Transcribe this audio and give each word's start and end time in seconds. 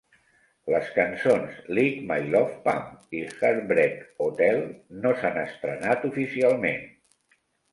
Les 0.75 0.87
cançons 0.93 1.59
"Lick 1.79 1.99
My 2.13 2.17
Love 2.35 2.55
Pump" 2.69 2.87
i 3.19 3.21
"Heartbreak 3.27 4.01
Hotel" 4.25 4.59
no 5.05 5.13
s'han 5.21 5.41
estrenat 5.43 6.09
oficialment. 6.11 6.83